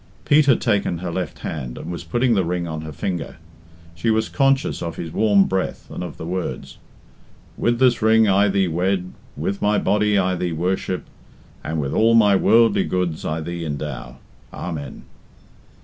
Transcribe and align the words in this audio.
Pete 0.25 0.47
had 0.47 0.61
taken 0.61 0.97
her 0.97 1.11
left 1.11 1.37
hand, 1.45 1.77
and 1.77 1.91
was 1.91 2.03
putting 2.03 2.33
the 2.33 2.43
ring 2.43 2.67
on 2.67 2.81
her 2.81 2.91
finger. 2.91 3.35
She 3.93 4.09
was 4.09 4.29
conscious 4.29 4.81
of 4.81 4.95
his 4.95 5.11
warm 5.13 5.43
breath 5.43 5.91
and 5.91 6.03
of 6.03 6.17
the 6.17 6.25
words 6.25 6.79
"With 7.55 7.77
this 7.77 8.01
ring 8.01 8.27
I 8.27 8.47
thee 8.47 8.67
wed, 8.67 9.13
with 9.37 9.61
my 9.61 9.77
body 9.77 10.17
I 10.17 10.33
thee 10.33 10.53
worship, 10.53 11.05
and 11.63 11.79
with 11.79 11.93
all 11.93 12.15
my 12.15 12.35
worldly 12.35 12.83
goods 12.85 13.23
I 13.25 13.41
thee 13.41 13.63
endow, 13.63 14.17
Amen." 14.51 15.03